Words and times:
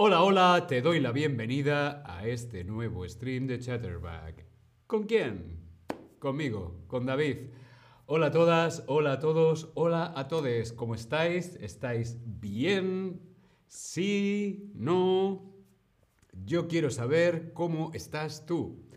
Hola, 0.00 0.22
hola, 0.22 0.66
te 0.68 0.80
doy 0.80 1.00
la 1.00 1.10
bienvenida 1.10 2.04
a 2.06 2.24
este 2.24 2.62
nuevo 2.62 3.04
stream 3.08 3.48
de 3.48 3.58
Chatterback. 3.58 4.46
¿Con 4.86 5.06
quién? 5.06 5.58
Conmigo, 6.20 6.84
con 6.86 7.04
David. 7.04 7.48
Hola 8.06 8.26
a 8.26 8.30
todas, 8.30 8.84
hola 8.86 9.14
a 9.14 9.18
todos, 9.18 9.72
hola 9.74 10.12
a 10.14 10.28
todos. 10.28 10.72
¿Cómo 10.72 10.94
estáis? 10.94 11.56
¿Estáis 11.60 12.16
bien? 12.24 13.20
¿Sí? 13.66 14.70
¿No? 14.76 15.52
Yo 16.44 16.68
quiero 16.68 16.90
saber 16.90 17.52
cómo 17.52 17.90
estás 17.92 18.46
tú. 18.46 18.88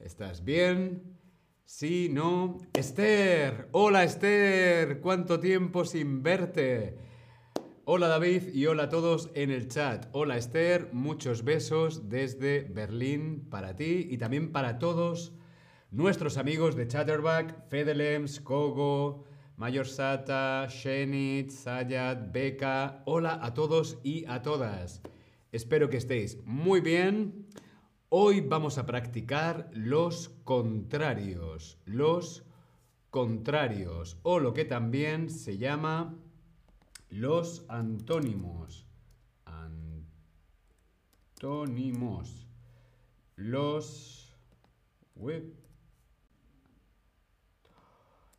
¿Estás 0.00 0.42
bien? 0.42 1.20
Sí, 1.66 2.08
no. 2.10 2.58
Esther, 2.72 3.68
hola 3.70 4.02
Esther, 4.02 5.00
¿cuánto 5.00 5.38
tiempo 5.38 5.84
sin 5.84 6.20
verte? 6.24 7.07
Hola 7.90 8.08
David 8.08 8.52
y 8.52 8.66
hola 8.66 8.82
a 8.82 8.88
todos 8.90 9.30
en 9.32 9.50
el 9.50 9.66
chat. 9.66 10.08
Hola 10.12 10.36
Esther, 10.36 10.90
muchos 10.92 11.42
besos 11.42 12.10
desde 12.10 12.60
Berlín 12.60 13.48
para 13.48 13.76
ti 13.76 14.06
y 14.10 14.18
también 14.18 14.52
para 14.52 14.78
todos 14.78 15.32
nuestros 15.90 16.36
amigos 16.36 16.76
de 16.76 16.86
Chatterback, 16.86 17.66
Fedelems, 17.70 18.40
Kogo, 18.40 19.24
Mayor 19.56 19.86
Sata, 19.86 20.66
Shenit, 20.68 21.48
Sayat, 21.48 22.30
Beka. 22.30 23.04
Hola 23.06 23.38
a 23.40 23.54
todos 23.54 23.98
y 24.02 24.26
a 24.26 24.42
todas. 24.42 25.00
Espero 25.50 25.88
que 25.88 25.96
estéis 25.96 26.36
muy 26.44 26.82
bien. 26.82 27.46
Hoy 28.10 28.42
vamos 28.42 28.76
a 28.76 28.84
practicar 28.84 29.70
los 29.72 30.28
contrarios, 30.44 31.78
los 31.86 32.44
contrarios, 33.08 34.18
o 34.24 34.40
lo 34.40 34.52
que 34.52 34.66
también 34.66 35.30
se 35.30 35.56
llama 35.56 36.18
los 37.10 37.64
antónimos. 37.68 38.86
Antónimos. 41.34 42.46
Los... 43.36 44.36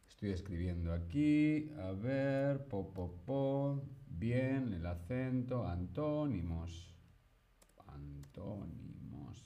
Estoy 0.07 0.31
escribiendo 0.31 0.93
aquí, 0.93 1.71
a 1.79 1.91
ver, 1.91 2.67
po. 2.67 3.83
Bien, 4.07 4.73
el 4.73 4.85
acento, 4.85 5.65
antónimos. 5.65 6.93
Antónimos. 7.87 9.45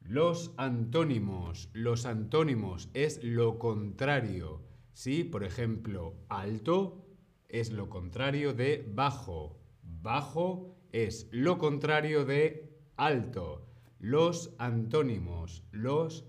Los 0.00 0.52
antónimos. 0.56 1.70
Los 1.72 2.06
antónimos 2.06 2.90
es 2.94 3.24
lo 3.24 3.58
contrario. 3.58 4.62
¿Sí? 4.92 5.24
Por 5.24 5.42
ejemplo, 5.42 6.14
alto 6.28 7.05
es 7.48 7.72
lo 7.72 7.88
contrario 7.88 8.52
de 8.52 8.84
bajo. 8.94 9.58
Bajo 9.82 10.76
es 10.92 11.28
lo 11.30 11.58
contrario 11.58 12.24
de 12.24 12.76
alto. 12.96 13.66
Los 13.98 14.54
antónimos. 14.58 15.64
Los 15.72 16.26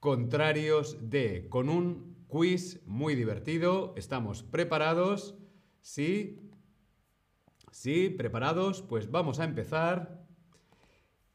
contrarios 0.00 1.10
de. 1.10 1.48
Con 1.48 1.68
un 1.68 2.24
quiz 2.28 2.80
muy 2.86 3.14
divertido. 3.14 3.94
¿Estamos 3.96 4.42
preparados? 4.42 5.36
¿Sí? 5.80 6.50
¿Sí? 7.70 8.10
¿Preparados? 8.10 8.82
Pues 8.82 9.10
vamos 9.10 9.40
a 9.40 9.44
empezar. 9.44 10.26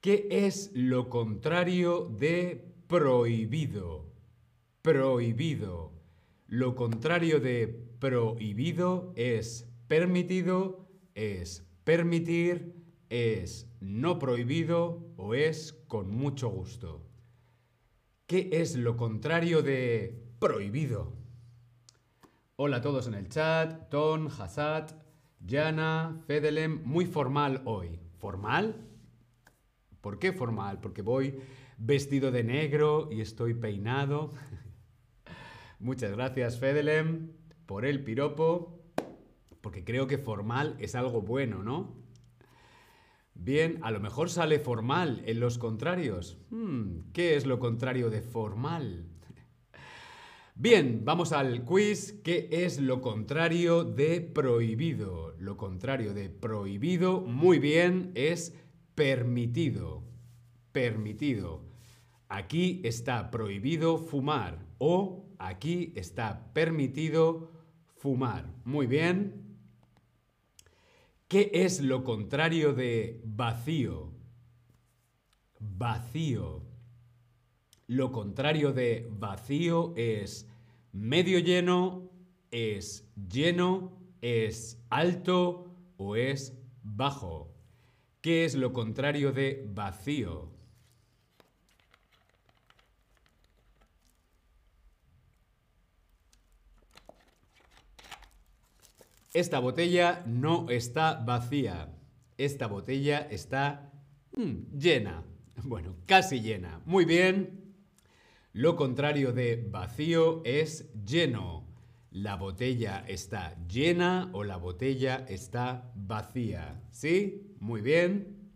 ¿Qué 0.01 0.27
es 0.31 0.71
lo 0.73 1.09
contrario 1.09 2.11
de 2.17 2.73
prohibido? 2.87 4.11
Prohibido. 4.81 5.93
Lo 6.47 6.75
contrario 6.75 7.39
de 7.39 7.90
prohibido 8.01 9.13
es 9.15 9.71
permitido, 9.87 10.89
es 11.13 11.69
permitir, 11.83 12.73
es 13.09 13.71
no 13.79 14.17
prohibido 14.17 15.13
o 15.17 15.35
es 15.35 15.73
con 15.87 16.09
mucho 16.09 16.49
gusto. 16.49 17.05
¿Qué 18.25 18.49
es 18.53 18.75
lo 18.75 18.97
contrario 18.97 19.61
de 19.61 20.19
prohibido? 20.39 21.13
Hola 22.55 22.77
a 22.77 22.81
todos 22.81 23.05
en 23.05 23.13
el 23.13 23.29
chat, 23.29 23.89
Ton, 23.91 24.29
Hassad, 24.29 24.89
Jana, 25.47 26.23
Fedelem, 26.25 26.81
muy 26.83 27.05
formal 27.05 27.61
hoy. 27.65 27.99
¿Formal? 28.17 28.83
¿Por 30.01 30.17
qué 30.17 30.33
formal? 30.33 30.79
Porque 30.81 31.03
voy 31.03 31.39
vestido 31.77 32.31
de 32.31 32.43
negro 32.43 33.09
y 33.11 33.21
estoy 33.21 33.53
peinado. 33.53 34.31
Muchas 35.79 36.11
gracias, 36.11 36.59
Fedelem, 36.59 37.40
por 37.65 37.85
el 37.85 38.03
piropo, 38.03 38.81
porque 39.61 39.83
creo 39.83 40.07
que 40.07 40.17
formal 40.17 40.75
es 40.79 40.95
algo 40.95 41.21
bueno, 41.21 41.63
¿no? 41.63 41.95
Bien, 43.33 43.79
a 43.81 43.91
lo 43.91 43.99
mejor 43.99 44.29
sale 44.29 44.59
formal 44.59 45.23
en 45.25 45.39
los 45.39 45.57
contrarios. 45.57 46.37
Hmm, 46.49 47.11
¿Qué 47.13 47.35
es 47.35 47.45
lo 47.45 47.59
contrario 47.59 48.09
de 48.09 48.21
formal? 48.21 49.05
Bien, 50.53 51.01
vamos 51.03 51.31
al 51.31 51.63
quiz. 51.63 52.21
¿Qué 52.23 52.49
es 52.51 52.79
lo 52.79 53.01
contrario 53.01 53.83
de 53.83 54.21
prohibido? 54.21 55.33
Lo 55.39 55.57
contrario 55.57 56.13
de 56.13 56.29
prohibido, 56.29 57.21
muy 57.21 57.57
bien, 57.57 58.11
es 58.13 58.55
permitido. 58.93 60.03
Permitido. 60.71 61.63
Aquí 62.29 62.79
está 62.83 63.31
prohibido 63.31 63.97
fumar 63.97 64.70
o 64.83 65.27
aquí 65.37 65.93
está 65.95 66.51
permitido 66.53 67.51
fumar. 67.97 68.51
Muy 68.65 68.87
bien. 68.87 69.59
¿Qué 71.27 71.51
es 71.53 71.81
lo 71.81 72.03
contrario 72.03 72.73
de 72.73 73.21
vacío? 73.23 74.11
Vacío. 75.59 76.63
Lo 77.85 78.11
contrario 78.11 78.73
de 78.73 79.07
vacío 79.11 79.93
es 79.95 80.49
medio 80.91 81.37
lleno, 81.37 82.09
es 82.49 83.07
lleno, 83.29 83.91
es 84.21 84.83
alto 84.89 85.75
o 85.97 86.15
es 86.15 86.57
bajo. 86.81 87.53
¿Qué 88.21 88.45
es 88.45 88.55
lo 88.55 88.73
contrario 88.73 89.31
de 89.31 89.63
vacío? 89.71 90.60
Esta 99.33 99.59
botella 99.59 100.23
no 100.25 100.69
está 100.69 101.13
vacía. 101.13 101.93
Esta 102.37 102.67
botella 102.67 103.19
está 103.31 103.93
mm, 104.35 104.77
llena. 104.77 105.23
Bueno, 105.63 105.95
casi 106.05 106.41
llena. 106.41 106.81
Muy 106.85 107.05
bien. 107.05 107.75
Lo 108.51 108.75
contrario 108.75 109.31
de 109.31 109.55
vacío 109.69 110.41
es 110.43 110.91
lleno. 111.05 111.65
La 112.11 112.35
botella 112.35 113.05
está 113.07 113.55
llena 113.69 114.29
o 114.33 114.43
la 114.43 114.57
botella 114.57 115.25
está 115.29 115.93
vacía. 115.95 116.83
¿Sí? 116.91 117.55
Muy 117.61 117.79
bien. 117.79 118.51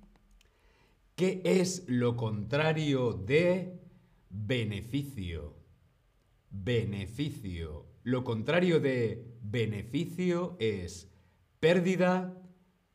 ¿Qué 1.16 1.42
es 1.46 1.86
lo 1.88 2.18
contrario 2.18 3.14
de 3.14 3.80
beneficio? 4.30 5.56
Beneficio. 6.50 7.86
Lo 8.04 8.26
contrario 8.26 8.82
de 8.82 9.35
beneficio 9.52 10.56
es 10.60 11.12
pérdida, 11.60 12.42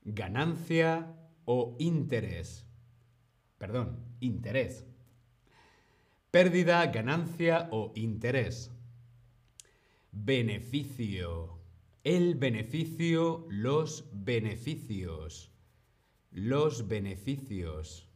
ganancia 0.02 1.14
o 1.44 1.76
interés. 1.78 2.66
Perdón, 3.58 3.98
interés. 4.20 4.86
Pérdida, 6.30 6.86
ganancia 6.86 7.68
o 7.70 7.92
interés. 7.94 8.70
Beneficio. 10.12 11.58
El 12.04 12.34
beneficio, 12.36 13.46
los 13.50 14.08
beneficios. 14.12 15.52
Los 16.30 16.88
beneficios. 16.88 18.08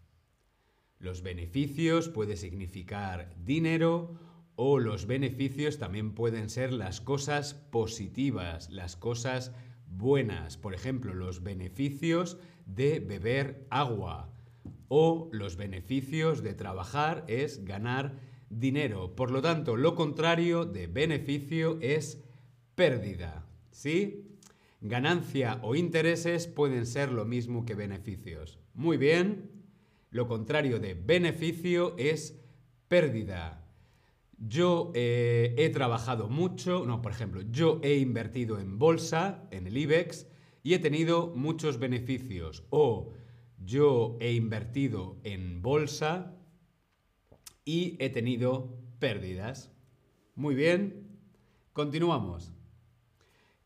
Los 0.99 1.23
beneficios 1.23 2.09
puede 2.09 2.37
significar 2.37 3.35
dinero 3.45 4.19
o 4.57 4.79
los 4.79 5.07
beneficios 5.07 5.79
también 5.79 6.15
pueden 6.15 6.49
ser 6.49 6.73
las 6.73 7.01
cosas 7.01 7.55
positivas, 7.55 8.71
las 8.71 8.97
cosas 8.97 9.53
buenas. 9.87 10.57
Por 10.57 10.75
ejemplo, 10.75 11.15
los 11.15 11.43
beneficios 11.43 12.39
de 12.67 13.01
beber 13.01 13.67
agua 13.71 14.33
o 14.89 15.29
los 15.33 15.57
beneficios 15.57 16.43
de 16.43 16.55
trabajar 16.55 17.25
es 17.27 17.65
ganar 17.65 18.21
dinero. 18.49 19.17
Por 19.17 19.31
lo 19.31 19.43
tanto, 19.43 19.77
lo 19.77 19.95
contrario 19.95 20.65
de 20.65 20.87
beneficio 20.87 21.79
es 21.81 22.23
pérdida. 22.75 23.47
¿Sí? 23.71 24.39
Ganancia 24.81 25.59
o 25.63 25.75
intereses 25.75 26.47
pueden 26.47 26.87
ser 26.87 27.11
lo 27.11 27.25
mismo 27.25 27.65
que 27.65 27.75
beneficios. 27.75 28.59
Muy 28.75 28.97
bien. 28.97 29.51
Lo 30.11 30.29
contrario 30.29 30.79
de 30.79 30.95
beneficio 30.95 31.97
es 31.99 32.39
pérdida. 32.87 33.64
Yo 34.39 34.93
eh, 34.95 35.55
he 35.57 35.69
trabajado 35.71 36.29
mucho, 36.29 36.85
no, 36.87 37.01
por 37.03 37.13
ejemplo, 37.13 37.43
yo 37.51 37.81
he 37.83 37.97
invertido 37.97 38.59
en 38.59 38.79
bolsa, 38.79 39.47
en 39.51 39.67
el 39.67 39.77
IBEX, 39.77 40.27
y 40.63 40.75
he 40.75 40.79
tenido 40.79 41.33
muchos 41.37 41.79
beneficios. 41.79 42.65
O 42.71 43.13
yo 43.65 44.17
he 44.21 44.33
invertido 44.33 45.19
en 45.23 45.63
bolsa 45.63 46.35
y 47.65 47.97
he 48.01 48.11
tenido 48.11 48.77
pérdidas. 48.99 49.71
Muy 50.35 50.55
bien, 50.55 51.19
continuamos. 51.73 52.53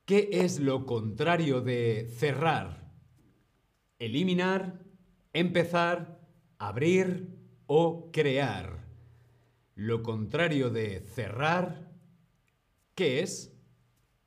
¿Qué 0.04 0.28
es 0.32 0.60
lo 0.60 0.86
contrario 0.86 1.60
de 1.60 2.08
cerrar? 2.16 2.90
Eliminar, 3.98 4.84
empezar, 5.32 6.20
abrir 6.58 7.28
o 7.66 8.10
crear. 8.12 8.77
Lo 9.78 10.02
contrario 10.02 10.70
de 10.70 10.98
cerrar, 10.98 11.92
¿qué 12.96 13.20
es? 13.20 13.56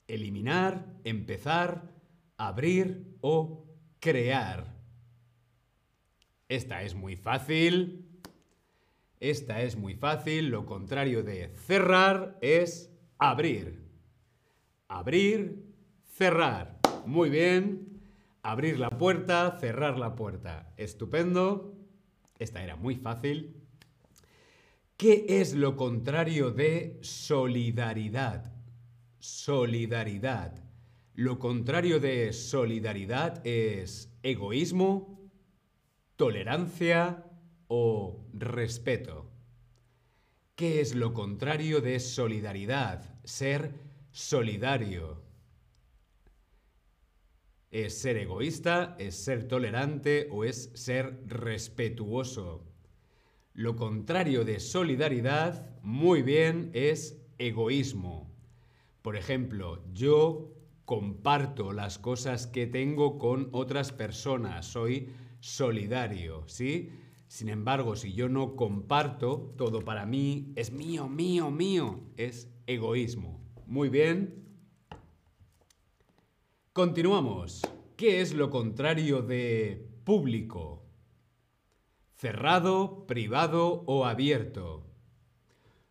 Eliminar, 0.07 0.86
empezar, 1.03 1.92
abrir 2.38 3.18
o 3.19 3.68
crear. 4.00 4.77
Esta 6.48 6.83
es 6.83 6.95
muy 6.95 7.18
fácil. 7.18 8.21
Esta 9.19 9.62
es 9.62 9.75
muy 9.75 9.95
fácil. 9.95 10.48
Lo 10.48 10.65
contrario 10.65 11.21
de 11.21 11.50
cerrar 11.50 12.38
es 12.39 12.89
abrir. 13.18 13.83
Abrir, 14.88 15.65
cerrar. 16.06 16.80
Muy 17.06 17.30
bien. 17.30 18.00
Abrir 18.42 18.80
la 18.80 18.92
puerta, 18.92 19.57
cerrar 19.59 19.97
la 19.97 20.15
puerta. 20.15 20.74
Estupendo. 20.77 21.75
Esta 22.39 22.63
era 22.63 22.77
muy 22.77 22.95
fácil. 22.95 23.60
¿Qué 25.01 25.25
es 25.27 25.56
lo 25.56 25.77
contrario 25.77 26.51
de 26.51 27.00
solidaridad? 27.01 28.53
Solidaridad. 29.18 30.63
Lo 31.15 31.39
contrario 31.39 32.00
de 32.00 32.31
solidaridad 32.33 33.44
es 33.44 34.13
egoísmo, 34.21 35.27
tolerancia 36.18 37.25
o 37.68 38.27
respeto. 38.31 39.31
¿Qué 40.53 40.81
es 40.81 40.94
lo 40.94 41.15
contrario 41.15 41.81
de 41.81 42.00
solidaridad? 42.00 43.19
Ser 43.24 43.74
solidario. 44.12 45.24
¿Es 47.71 47.97
ser 47.97 48.18
egoísta? 48.18 48.95
¿Es 49.00 49.15
ser 49.15 49.47
tolerante? 49.47 50.27
¿O 50.30 50.44
es 50.44 50.69
ser 50.75 51.24
respetuoso? 51.25 52.70
Lo 53.61 53.75
contrario 53.75 54.43
de 54.43 54.59
solidaridad, 54.59 55.69
muy 55.83 56.23
bien, 56.23 56.71
es 56.73 57.21
egoísmo. 57.37 58.27
Por 59.03 59.15
ejemplo, 59.15 59.83
yo 59.93 60.51
comparto 60.83 61.71
las 61.71 61.99
cosas 61.99 62.47
que 62.47 62.65
tengo 62.65 63.19
con 63.19 63.49
otras 63.51 63.91
personas, 63.91 64.65
soy 64.65 65.11
solidario, 65.41 66.43
¿sí? 66.47 66.89
Sin 67.27 67.49
embargo, 67.49 67.95
si 67.95 68.13
yo 68.13 68.29
no 68.29 68.55
comparto, 68.55 69.53
todo 69.59 69.81
para 69.81 70.07
mí 70.07 70.53
es 70.55 70.71
mío, 70.71 71.07
mío, 71.07 71.51
mío, 71.51 71.99
es 72.17 72.51
egoísmo. 72.65 73.43
Muy 73.67 73.89
bien. 73.89 74.43
Continuamos. 76.73 77.61
¿Qué 77.95 78.21
es 78.21 78.33
lo 78.33 78.49
contrario 78.49 79.21
de 79.21 79.87
público? 80.03 80.81
Cerrado, 82.21 83.07
privado 83.07 83.83
o 83.88 84.06
abierto. 84.06 84.85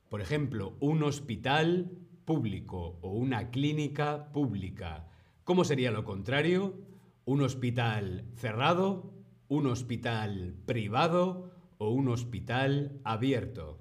Por 0.09 0.21
ejemplo, 0.21 0.77
un 0.79 1.03
hospital 1.03 1.91
público 2.25 3.01
o 3.01 3.11
una 3.11 3.51
clínica 3.51 4.31
pública. 4.33 5.09
¿Cómo 5.43 5.65
sería 5.65 5.91
lo 5.91 6.05
contrario? 6.05 6.79
Un 7.25 7.43
hospital 7.43 8.27
cerrado, 8.37 9.13
un 9.49 9.67
hospital 9.67 10.55
privado 10.67 11.51
o 11.79 11.91
un 11.91 12.07
hospital 12.07 13.01
abierto. 13.03 13.81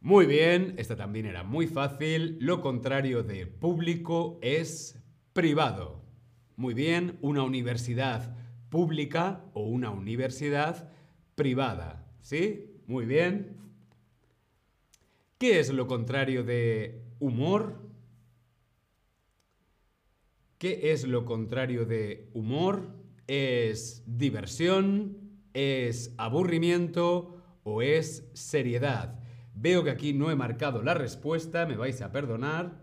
Muy 0.00 0.26
bien, 0.26 0.74
esta 0.76 0.94
también 0.94 1.26
era 1.26 1.42
muy 1.42 1.66
fácil. 1.66 2.36
Lo 2.38 2.60
contrario 2.60 3.24
de 3.24 3.48
público 3.48 4.38
es 4.40 5.02
privado. 5.32 6.04
Muy 6.54 6.74
bien, 6.74 7.18
una 7.22 7.42
universidad 7.42 8.36
pública 8.72 9.44
o 9.52 9.64
una 9.64 9.90
universidad 9.90 10.90
privada. 11.34 12.06
¿Sí? 12.22 12.80
Muy 12.86 13.04
bien. 13.04 13.58
¿Qué 15.38 15.60
es 15.60 15.70
lo 15.70 15.86
contrario 15.86 16.42
de 16.42 17.02
humor? 17.20 17.78
¿Qué 20.56 20.92
es 20.92 21.06
lo 21.06 21.26
contrario 21.26 21.84
de 21.84 22.30
humor? 22.32 22.96
¿Es 23.26 24.04
diversión? 24.06 25.18
¿Es 25.52 26.14
aburrimiento? 26.16 27.42
¿O 27.64 27.82
es 27.82 28.30
seriedad? 28.32 29.20
Veo 29.54 29.84
que 29.84 29.90
aquí 29.90 30.14
no 30.14 30.30
he 30.30 30.34
marcado 30.34 30.82
la 30.82 30.94
respuesta, 30.94 31.66
me 31.66 31.76
vais 31.76 32.00
a 32.00 32.10
perdonar, 32.10 32.80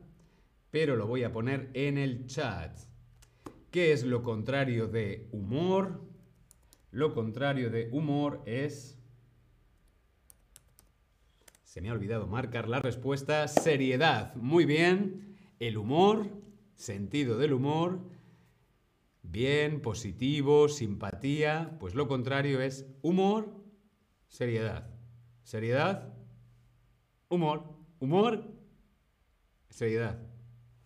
pero 0.69 0.95
lo 0.95 1.07
voy 1.07 1.23
a 1.23 1.31
poner 1.31 1.71
en 1.73 1.97
el 1.97 2.27
chat. 2.27 2.88
¿Qué 3.71 3.91
es 3.91 4.03
lo 4.03 4.23
contrario 4.23 4.87
de 4.87 5.27
humor? 5.31 6.01
Lo 6.91 7.13
contrario 7.13 7.69
de 7.69 7.89
humor 7.91 8.41
es... 8.45 8.97
Se 11.63 11.81
me 11.81 11.89
ha 11.89 11.93
olvidado 11.93 12.27
marcar 12.27 12.67
la 12.67 12.79
respuesta. 12.79 13.47
Seriedad. 13.47 14.33
Muy 14.35 14.65
bien. 14.65 15.37
El 15.59 15.77
humor, 15.77 16.29
sentido 16.75 17.37
del 17.37 17.53
humor. 17.53 17.99
Bien, 19.21 19.81
positivo, 19.81 20.67
simpatía. 20.67 21.77
Pues 21.79 21.93
lo 21.93 22.07
contrario 22.07 22.61
es 22.61 22.87
humor, 23.03 23.53
seriedad. 24.27 24.89
Seriedad, 25.43 26.13
Humor. 27.29 27.63
Humor. 27.99 28.43
Seriedad. 29.69 30.19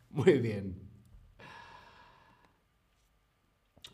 Muy 0.09 0.39
bien. 0.39 0.82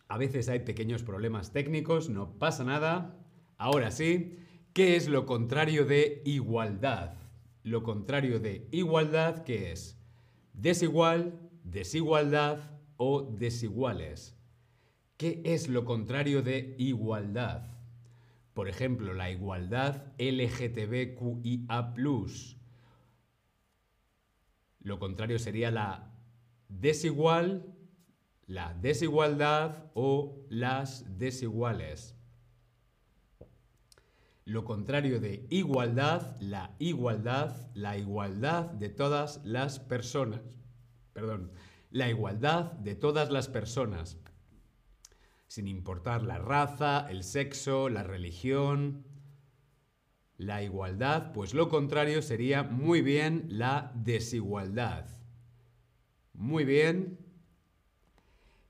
A 0.10 0.18
veces 0.18 0.50
hay 0.50 0.60
pequeños 0.62 1.04
problemas 1.04 1.54
técnicos, 1.54 2.10
no 2.10 2.38
pasa 2.40 2.64
nada. 2.64 3.16
Ahora 3.58 3.92
sí, 3.92 4.40
¿qué 4.74 4.96
es 4.96 5.08
lo 5.08 5.28
contrario 5.28 5.86
de 5.86 6.24
igualdad? 6.26 7.14
Lo 7.64 7.84
contrario 7.84 8.40
de 8.40 8.68
igualdad, 8.72 9.44
¿qué 9.44 9.72
es? 9.72 10.02
Desigual, 10.54 11.40
desigualdad 11.64 12.72
o 12.98 13.22
desiguales. 13.22 14.36
¿Qué 15.18 15.42
es 15.46 15.70
lo 15.70 15.86
contrario 15.86 16.42
de 16.42 16.76
igualdad? 16.80 17.70
Por 18.56 18.68
ejemplo, 18.68 19.14
la 19.14 19.30
igualdad 19.30 20.12
LGTBQIA. 20.18 21.94
Lo 24.82 24.98
contrario 24.98 25.38
sería 25.38 25.70
la 25.70 26.12
desigual, 26.68 27.76
la 28.50 28.74
desigualdad 28.74 29.92
o 29.94 30.44
las 30.50 31.06
desiguales. 31.20 32.16
Lo 34.44 34.66
contrario 34.66 35.22
de 35.22 35.46
igualdad, 35.52 36.36
la 36.42 36.76
igualdad, 36.80 37.70
la 37.76 37.96
igualdad 37.96 38.66
de 38.66 38.90
todas 38.90 39.40
las 39.46 39.80
personas. 39.80 40.42
Perdón, 41.14 41.52
la 41.92 42.10
igualdad 42.10 42.72
de 42.72 42.96
todas 42.96 43.30
las 43.30 43.48
personas 43.48 44.18
sin 45.48 45.68
importar 45.68 46.24
la 46.24 46.40
raza, 46.40 47.08
el 47.10 47.24
sexo, 47.24 47.90
la 47.90 48.04
religión, 48.04 49.04
la 50.38 50.64
igualdad, 50.64 51.34
pues 51.34 51.54
lo 51.54 51.70
contrario 51.70 52.24
sería 52.24 52.64
muy 52.64 53.02
bien 53.02 53.46
la 53.50 53.92
desigualdad. 53.96 55.08
Muy 56.34 56.66
bien. 56.66 57.29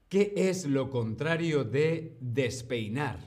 ¿Qué 0.10 0.34
es 0.36 0.66
lo 0.66 0.90
contrario 0.90 1.64
de 1.64 2.18
despeinar? 2.20 3.20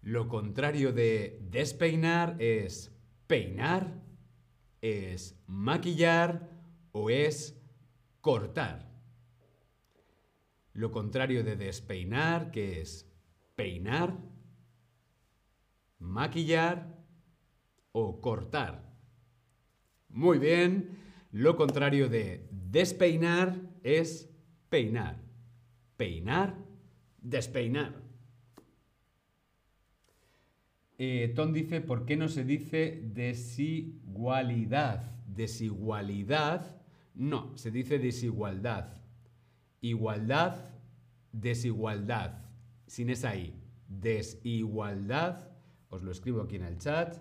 Lo 0.00 0.28
contrario 0.28 0.94
de 0.94 1.38
despeinar 1.42 2.40
es 2.40 2.90
peinar, 3.26 4.00
es 4.80 5.38
maquillar 5.46 6.48
o 6.92 7.10
es 7.10 7.54
cortar. 8.22 8.90
Lo 10.72 10.90
contrario 10.90 11.44
de 11.44 11.54
despeinar, 11.54 12.50
que 12.50 12.80
es 12.80 13.06
peinar, 13.56 14.16
maquillar 15.98 16.96
o 17.92 18.22
cortar. 18.22 18.90
Muy 20.08 20.38
bien. 20.38 20.96
Lo 21.30 21.56
contrario 21.56 22.08
de 22.08 22.48
despeinar 22.50 23.60
es 23.82 24.29
peinar. 24.70 25.20
Peinar, 25.96 26.56
despeinar. 27.20 27.92
Eh, 30.96 31.32
Tom 31.34 31.52
dice, 31.52 31.80
¿por 31.80 32.04
qué 32.04 32.16
no 32.16 32.28
se 32.28 32.44
dice 32.44 33.00
desigualdad? 33.02 35.02
Desigualdad, 35.26 36.76
no, 37.14 37.56
se 37.56 37.70
dice 37.70 37.98
desigualdad. 37.98 39.00
Igualdad, 39.80 40.70
desigualdad. 41.32 42.44
sin 42.86 43.10
esa 43.10 43.36
I. 43.36 43.54
Desigualdad. 43.88 45.48
Os 45.88 46.02
lo 46.02 46.10
escribo 46.10 46.42
aquí 46.42 46.56
en 46.56 46.64
el 46.64 46.78
chat. 46.78 47.16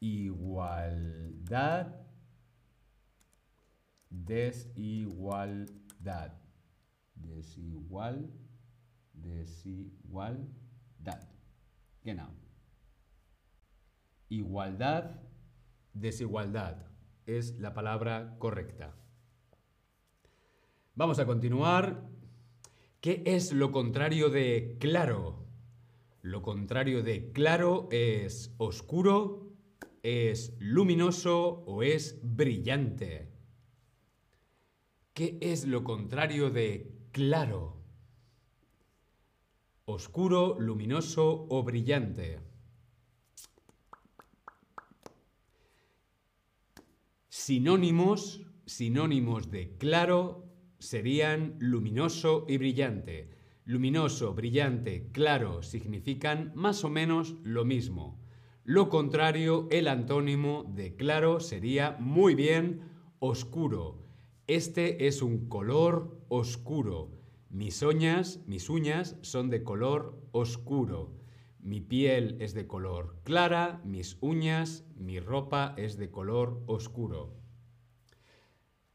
Igualdad. 0.00 1.94
Desigualdad. 4.10 6.41
Desigual. 7.22 8.30
Desigualdad. 9.12 10.48
Genau. 12.02 12.30
Igualdad, 14.28 15.20
desigualdad 15.92 16.86
es 17.26 17.58
la 17.58 17.74
palabra 17.74 18.36
correcta. 18.38 18.94
Vamos 20.94 21.18
a 21.18 21.26
continuar. 21.26 22.08
¿Qué 23.00 23.22
es 23.26 23.52
lo 23.52 23.72
contrario 23.72 24.30
de 24.30 24.76
claro? 24.78 25.46
Lo 26.22 26.42
contrario 26.42 27.02
de 27.02 27.32
claro 27.32 27.88
es 27.90 28.54
oscuro, 28.58 29.52
es 30.02 30.54
luminoso 30.60 31.64
o 31.66 31.82
es 31.82 32.20
brillante. 32.22 33.32
¿Qué 35.14 35.38
es 35.40 35.66
lo 35.66 35.82
contrario 35.82 36.50
de 36.50 37.01
claro? 37.12 37.76
Oscuro, 39.84 40.56
luminoso 40.58 41.46
o 41.50 41.62
brillante. 41.62 42.40
Sinónimos, 47.28 48.40
sinónimos 48.66 49.50
de 49.50 49.76
claro 49.76 50.48
serían 50.78 51.56
luminoso 51.58 52.46
y 52.48 52.56
brillante. 52.56 53.30
Luminoso, 53.64 54.34
brillante, 54.34 55.10
claro 55.12 55.62
significan 55.62 56.52
más 56.54 56.82
o 56.84 56.90
menos 56.90 57.36
lo 57.42 57.64
mismo. 57.64 58.20
Lo 58.64 58.88
contrario, 58.88 59.68
el 59.70 59.88
antónimo 59.88 60.64
de 60.74 60.96
claro 60.96 61.40
sería 61.40 61.96
muy 61.98 62.34
bien 62.34 62.80
oscuro. 63.18 64.11
Este 64.48 65.06
es 65.06 65.22
un 65.22 65.48
color 65.48 66.18
oscuro. 66.28 67.12
Mis 67.48 67.80
uñas, 67.82 68.40
mis 68.46 68.68
uñas 68.70 69.16
son 69.22 69.50
de 69.50 69.62
color 69.62 70.20
oscuro. 70.32 71.14
Mi 71.60 71.80
piel 71.80 72.36
es 72.40 72.52
de 72.52 72.66
color 72.66 73.20
clara, 73.22 73.80
mis 73.84 74.18
uñas, 74.20 74.84
mi 74.96 75.20
ropa 75.20 75.74
es 75.76 75.96
de 75.96 76.10
color 76.10 76.60
oscuro. 76.66 77.36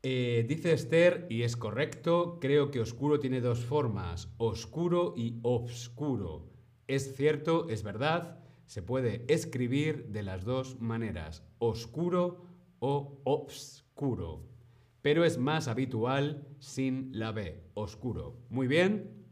Eh, 0.04 0.46
dice 0.50 0.74
Esther, 0.74 1.28
y 1.30 1.44
es 1.44 1.56
correcto, 1.56 2.40
creo 2.42 2.70
que 2.70 2.82
oscuro 2.82 3.20
tiene 3.20 3.40
dos 3.40 3.64
formas, 3.64 4.30
oscuro 4.38 5.14
y 5.16 5.40
obscuro. 5.44 6.50
Es 6.88 7.16
cierto, 7.16 7.70
es 7.70 7.84
verdad, 7.84 8.44
se 8.66 8.82
puede 8.82 9.26
escribir 9.30 10.08
de 10.10 10.24
las 10.24 10.44
dos 10.44 10.80
maneras, 10.82 11.44
oscuro 11.60 12.46
o 12.80 13.22
obscuro, 13.24 14.57
pero 15.02 15.26
es 15.26 15.38
más 15.38 15.68
habitual 15.68 16.48
sin 16.60 17.18
la 17.18 17.32
B, 17.32 17.64
oscuro. 17.74 18.38
Muy 18.50 18.68
bien. 18.68 19.26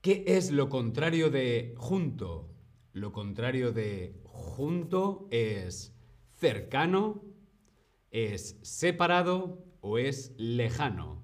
¿Qué 0.00 0.24
es 0.26 0.50
lo 0.50 0.68
contrario 0.68 1.30
de 1.30 1.74
junto? 1.76 2.48
Lo 2.92 3.12
contrario 3.12 3.72
de 3.72 4.20
junto 4.24 5.26
es 5.30 5.94
cercano, 6.32 7.24
es 8.10 8.58
separado 8.62 9.64
o 9.80 9.98
es 9.98 10.32
lejano. 10.38 11.22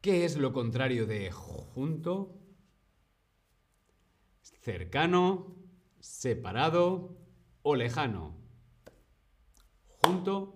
¿Qué 0.00 0.24
es 0.24 0.36
lo 0.36 0.52
contrario 0.52 1.06
de 1.06 1.32
junto? 1.32 2.38
Cercano, 4.40 5.56
separado 5.98 7.16
o 7.62 7.74
lejano. 7.74 8.45
Junto, 10.06 10.54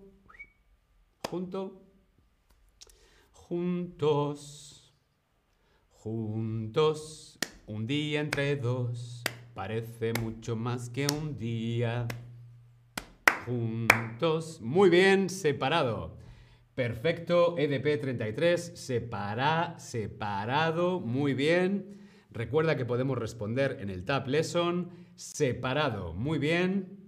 junto, 1.29 1.83
juntos. 3.33 4.93
Juntos, 5.89 7.37
un 7.67 7.85
día 7.85 8.21
entre 8.21 8.55
dos, 8.55 9.21
parece 9.53 10.13
mucho 10.21 10.55
más 10.55 10.89
que 10.89 11.05
un 11.07 11.37
día. 11.37 12.07
Juntos, 13.45 14.61
muy 14.61 14.89
bien, 14.89 15.29
separado. 15.29 16.15
Perfecto, 16.73 17.57
EDP 17.57 17.99
33, 17.99 18.71
separa, 18.79 19.77
separado, 19.79 21.01
muy 21.01 21.33
bien. 21.33 21.99
Recuerda 22.31 22.77
que 22.77 22.85
podemos 22.85 23.17
responder 23.17 23.79
en 23.81 23.89
el 23.89 24.05
Tab 24.05 24.29
Lesson, 24.29 24.91
separado, 25.15 26.13
muy 26.13 26.39
bien. 26.39 27.00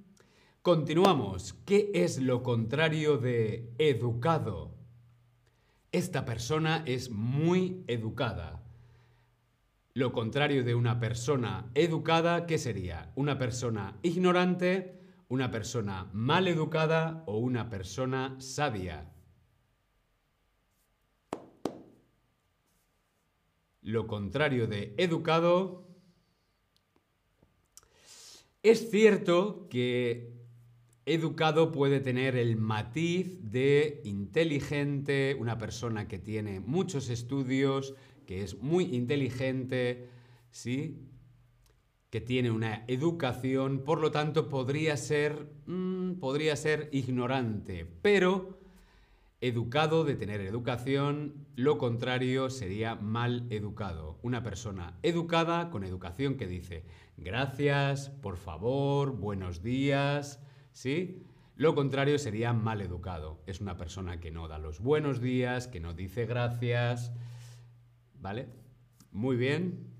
Continuamos. 0.63 1.55
¿Qué 1.65 1.91
es 1.93 2.19
lo 2.19 2.41
contrario 2.41 3.17
de 3.17 3.73
educado? 3.79 4.73
Esta 5.91 6.23
persona 6.23 6.83
es 6.85 7.09
muy 7.09 7.83
educada. 7.87 8.63
Lo 9.93 10.13
contrario 10.13 10.63
de 10.63 10.73
una 10.73 11.01
persona 11.01 11.69
educada, 11.73 12.45
¿qué 12.45 12.57
sería? 12.57 13.11
Una 13.15 13.37
persona 13.37 13.99
ignorante, 14.03 15.01
una 15.27 15.51
persona 15.51 16.09
mal 16.13 16.47
educada 16.47 17.25
o 17.27 17.39
una 17.39 17.69
persona 17.69 18.37
sabia. 18.39 19.11
Lo 23.81 24.07
contrario 24.07 24.67
de 24.67 24.95
educado. 24.97 25.89
Es 28.61 28.89
cierto 28.89 29.67
que 29.69 30.41
educado 31.05 31.71
puede 31.71 31.99
tener 31.99 32.35
el 32.35 32.55
matiz 32.55 33.39
de 33.41 34.01
inteligente, 34.03 35.35
una 35.39 35.57
persona 35.57 36.07
que 36.07 36.19
tiene 36.19 36.59
muchos 36.59 37.09
estudios, 37.09 37.93
que 38.25 38.43
es 38.43 38.61
muy 38.61 38.95
inteligente, 38.95 40.09
¿sí? 40.51 41.09
que 42.09 42.21
tiene 42.21 42.51
una 42.51 42.85
educación, 42.87 43.83
por 43.83 43.99
lo 43.99 44.11
tanto 44.11 44.47
podría 44.47 44.97
ser, 44.97 45.49
mm, 45.65 46.19
podría 46.19 46.55
ser 46.55 46.89
ignorante, 46.91 47.87
pero 48.03 48.59
educado 49.41 50.05
de 50.05 50.15
tener 50.15 50.39
educación, 50.39 51.47
lo 51.55 51.77
contrario 51.77 52.49
sería 52.49 52.95
mal 52.95 53.47
educado. 53.49 54.19
Una 54.21 54.43
persona 54.43 54.99
educada 55.01 55.69
con 55.69 55.83
educación 55.83 56.35
que 56.37 56.47
dice 56.47 56.85
gracias, 57.17 58.09
por 58.09 58.37
favor, 58.37 59.17
buenos 59.17 59.63
días, 59.63 60.39
¿sí? 60.73 61.23
Lo 61.55 61.73
contrario 61.75 62.19
sería 62.19 62.51
mal 62.51 62.81
educado. 62.81 63.41
Es 63.47 63.61
una 63.61 63.77
persona 63.77 64.19
que 64.19 64.31
no 64.31 64.47
da 64.47 64.57
los 64.57 64.81
buenos 64.81 65.21
días, 65.21 65.67
que 65.67 65.79
no 65.79 65.93
dice 65.93 66.25
gracias, 66.25 67.13
¿Vale? 68.23 68.47
Muy 69.11 69.35
bien. 69.35 69.91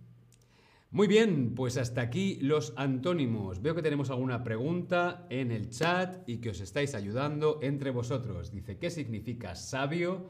Muy 0.91 1.07
bien, 1.07 1.55
pues 1.55 1.75
hasta 1.75 1.99
aquí 1.99 2.37
los 2.39 2.73
antónimos. 2.77 3.61
Veo 3.61 3.75
que 3.75 3.81
tenemos 3.81 4.09
alguna 4.09 4.43
pregunta 4.43 5.27
en 5.29 5.51
el 5.51 5.69
chat 5.69 6.23
y 6.25 6.37
que 6.37 6.51
os 6.51 6.61
estáis 6.61 6.95
ayudando 6.95 7.59
entre 7.61 7.91
vosotros. 7.91 8.53
Dice, 8.53 8.77
¿qué 8.77 8.89
significa 8.89 9.55
sabio? 9.55 10.29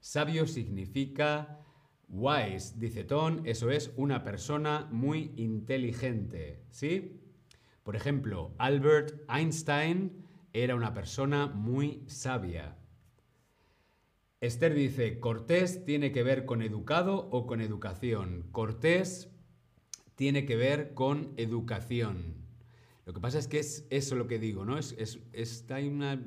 Sabio 0.00 0.46
significa 0.46 1.60
wise, 2.08 2.78
dice 2.78 3.04
Ton, 3.04 3.42
eso 3.44 3.70
es 3.70 3.92
una 3.96 4.24
persona 4.24 4.88
muy 4.90 5.32
inteligente, 5.36 6.64
¿sí? 6.70 7.20
Por 7.84 7.96
ejemplo, 7.96 8.54
Albert 8.58 9.12
Einstein 9.28 10.24
era 10.54 10.74
una 10.74 10.94
persona 10.94 11.46
muy 11.46 12.02
sabia. 12.06 12.78
Esther 14.40 14.74
dice, 14.74 15.20
Cortés 15.20 15.84
tiene 15.84 16.10
que 16.10 16.22
ver 16.22 16.46
con 16.46 16.62
educado 16.62 17.28
o 17.30 17.46
con 17.46 17.60
educación. 17.60 18.46
Cortés 18.52 19.30
tiene 20.16 20.46
que 20.46 20.56
ver 20.56 20.94
con 20.94 21.34
educación. 21.36 22.34
Lo 23.04 23.12
que 23.12 23.20
pasa 23.20 23.38
es 23.38 23.48
que 23.48 23.58
es 23.58 23.86
eso 23.90 24.16
lo 24.16 24.26
que 24.26 24.38
digo, 24.38 24.64
¿no? 24.64 24.78
Es, 24.78 25.20
está 25.32 25.76
hay 25.76 25.88
una 25.88 26.22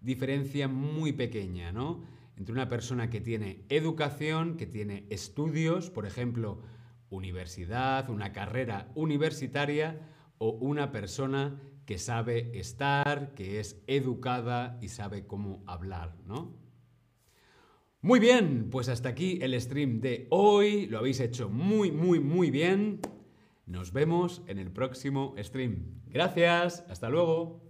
diferencia 0.00 0.68
muy 0.68 1.12
pequeña, 1.12 1.72
¿no? 1.72 2.04
Entre 2.36 2.52
una 2.52 2.68
persona 2.68 3.10
que 3.10 3.20
tiene 3.20 3.64
educación, 3.68 4.56
que 4.56 4.66
tiene 4.66 5.06
estudios, 5.10 5.90
por 5.90 6.06
ejemplo, 6.06 6.60
universidad, 7.08 8.08
una 8.10 8.32
carrera 8.32 8.92
universitaria, 8.94 10.00
o 10.42 10.52
una 10.52 10.90
persona 10.90 11.60
que 11.84 11.98
sabe 11.98 12.58
estar, 12.58 13.34
que 13.34 13.60
es 13.60 13.82
educada 13.86 14.78
y 14.80 14.88
sabe 14.88 15.26
cómo 15.26 15.62
hablar, 15.66 16.16
¿no? 16.26 16.56
Muy 18.00 18.18
bien, 18.20 18.68
pues 18.70 18.88
hasta 18.88 19.10
aquí 19.10 19.38
el 19.42 19.60
stream 19.60 20.00
de 20.00 20.26
hoy. 20.30 20.86
Lo 20.86 20.98
habéis 20.98 21.20
hecho 21.20 21.50
muy, 21.50 21.92
muy, 21.92 22.20
muy 22.20 22.50
bien. 22.50 23.00
Nos 23.66 23.92
vemos 23.92 24.40
en 24.46 24.58
el 24.58 24.72
próximo 24.72 25.34
stream. 25.38 26.00
Gracias, 26.06 26.86
hasta 26.88 27.10
luego. 27.10 27.69